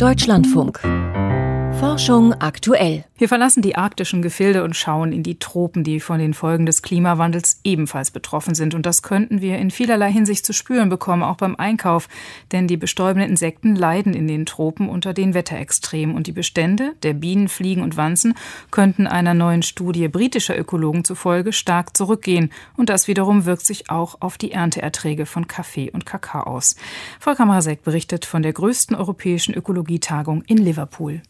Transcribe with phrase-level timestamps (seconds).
[0.00, 0.80] Deutschlandfunk
[1.80, 3.04] Forschung aktuell.
[3.16, 6.82] Wir verlassen die arktischen Gefilde und schauen in die Tropen, die von den Folgen des
[6.82, 8.74] Klimawandels ebenfalls betroffen sind.
[8.74, 12.10] Und das könnten wir in vielerlei Hinsicht zu spüren bekommen, auch beim Einkauf.
[12.52, 16.14] Denn die bestäubenden Insekten leiden in den Tropen unter den Wetterextremen.
[16.14, 18.34] Und die Bestände der Bienen, Fliegen und Wanzen
[18.70, 22.52] könnten einer neuen Studie britischer Ökologen zufolge stark zurückgehen.
[22.76, 26.76] Und das wiederum wirkt sich auch auf die Ernteerträge von Kaffee und Kakao aus.
[27.18, 31.22] Volker Marasek berichtet von der größten europäischen Ökologietagung in Liverpool.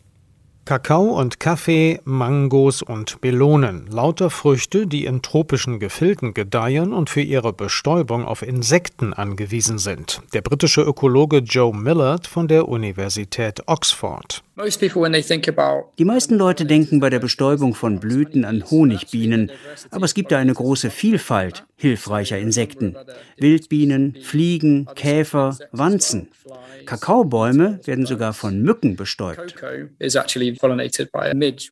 [0.64, 7.22] Kakao und Kaffee, Mangos und Melonen, lauter Früchte, die in tropischen Gefilden gedeihen und für
[7.22, 10.20] ihre Bestäubung auf Insekten angewiesen sind.
[10.32, 14.42] Der britische Ökologe Joe Millard von der Universität Oxford.
[15.98, 19.50] Die meisten Leute denken bei der Bestäubung von Blüten an Honigbienen,
[19.90, 22.94] aber es gibt da eine große Vielfalt hilfreicher Insekten.
[23.38, 26.28] Wildbienen, Fliegen, Käfer, Wanzen.
[26.84, 29.54] Kakaobäume werden sogar von Mücken bestäubt.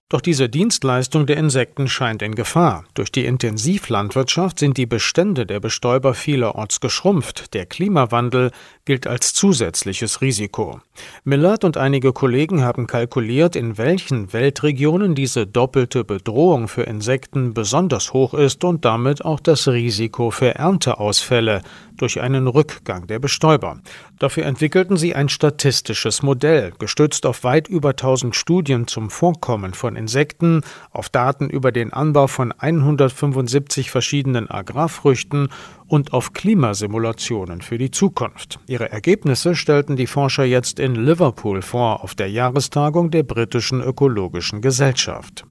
[0.09, 2.85] Doch diese Dienstleistung der Insekten scheint in Gefahr.
[2.95, 7.53] Durch die Intensivlandwirtschaft sind die Bestände der Bestäuber vielerorts geschrumpft.
[7.55, 8.51] Der Klimawandel
[8.85, 10.81] gilt als zusätzliches Risiko.
[11.25, 18.13] Millard und einige Kollegen haben kalkuliert, in welchen Weltregionen diese doppelte Bedrohung für Insekten besonders
[18.13, 21.63] hoch ist und damit auch das Risiko für Ernteausfälle
[21.99, 23.81] durch einen Rückgang der Bestäuber.
[24.19, 29.97] Dafür entwickelten sie ein statistisches Modell, gestützt auf weit über 1000 Studien zum Vorkommen von
[29.97, 35.49] Insekten, auf Daten über den Anbau von 175 verschiedenen Agrarfrüchten
[35.89, 38.61] und auf Klimasimulationen für die Zukunft.
[38.67, 44.61] Ihre Ergebnisse stellten die Forscher jetzt in Liverpool vor auf der Jahrestagung der britischen Ökologischen
[44.61, 45.47] Gesellschaft.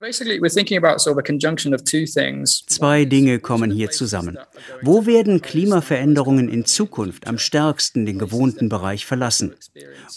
[2.67, 4.37] Zwei Dinge kommen hier zusammen.
[4.81, 9.55] Wo werden Klimaveränderungen in Zukunft am stärksten den gewohnten Bereich verlassen?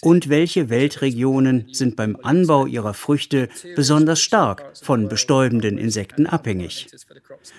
[0.02, 6.88] Und welche Weltregionen sind beim Anbau ihrer Früchte besonders stark von bestäubenden Insekten abhängig?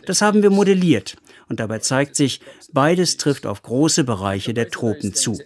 [0.06, 1.18] Das haben wir modelliert
[1.50, 5.38] und dabei zeigt sich, beides trifft auf große Bereiche der Tropen zu.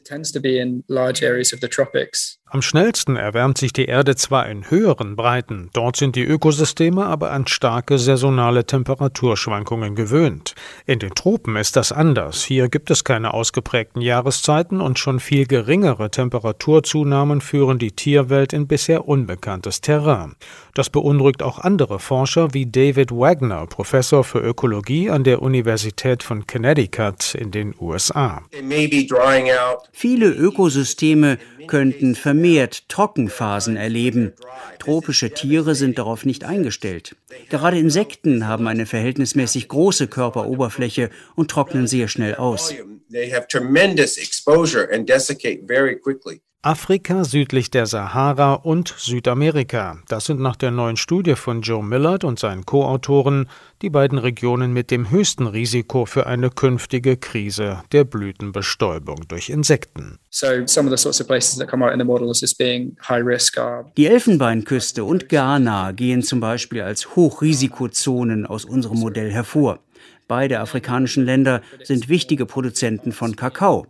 [2.47, 7.31] Am schnellsten erwärmt sich die Erde zwar in höheren Breiten, dort sind die Ökosysteme aber
[7.31, 10.53] an starke saisonale Temperaturschwankungen gewöhnt.
[10.85, 12.43] In den Tropen ist das anders.
[12.43, 18.67] Hier gibt es keine ausgeprägten Jahreszeiten und schon viel geringere Temperaturzunahmen führen die Tierwelt in
[18.67, 20.35] bisher unbekanntes Terrain.
[20.75, 26.45] Das beunruhigt auch andere Forscher wie David Wagner, Professor für Ökologie an der Universität von
[26.45, 28.43] Connecticut in den USA.
[29.91, 34.33] Viele Ökosysteme könnten vermehrt Trockenphasen erleben.
[34.79, 37.15] Tropische Tiere sind darauf nicht eingestellt.
[37.49, 42.73] Gerade Insekten haben eine verhältnismäßig große Körperoberfläche und trocknen sehr schnell aus.
[46.65, 49.99] Afrika südlich der Sahara und Südamerika.
[50.07, 53.47] Das sind nach der neuen Studie von Joe Millard und seinen Co-Autoren
[53.83, 60.17] die beiden Regionen mit dem höchsten Risiko für eine künftige Krise der Blütenbestäubung durch Insekten.
[63.95, 69.77] Die Elfenbeinküste und Ghana gehen zum Beispiel als Hochrisikozonen aus unserem Modell hervor.
[70.27, 73.85] Beide afrikanischen Länder sind wichtige Produzenten von Kakao.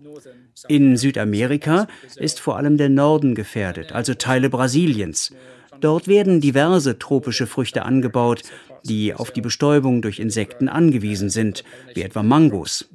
[0.68, 5.34] In Südamerika ist vor allem der Norden gefährdet, also Teile Brasiliens.
[5.82, 8.44] Dort werden diverse tropische Früchte angebaut,
[8.84, 11.64] die auf die Bestäubung durch Insekten angewiesen sind,
[11.94, 12.88] wie etwa Mangos.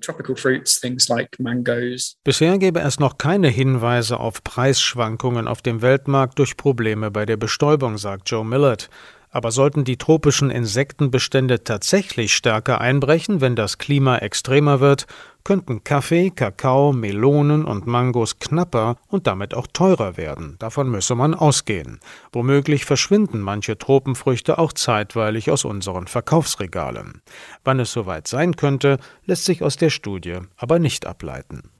[2.24, 7.36] Bisher gäbe es noch keine Hinweise auf Preisschwankungen auf dem Weltmarkt durch Probleme bei der
[7.36, 8.88] Bestäubung, sagt Joe Millard.
[9.30, 15.06] Aber sollten die tropischen Insektenbestände tatsächlich stärker einbrechen, wenn das Klima extremer wird,
[15.44, 20.56] könnten Kaffee, Kakao, Melonen und Mangos knapper und damit auch teurer werden.
[20.58, 22.00] Davon müsse man ausgehen.
[22.32, 27.22] Womöglich verschwinden manche Tropenfrüchte auch zeitweilig aus unseren Verkaufsregalen.
[27.64, 31.70] Wann es soweit sein könnte, lässt sich aus der Studie aber nicht ableiten.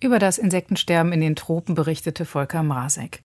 [0.00, 3.22] Über das Insektensterben in den Tropen berichtete Volker Mrazek.